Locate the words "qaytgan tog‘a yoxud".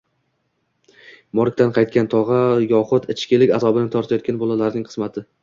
1.75-3.07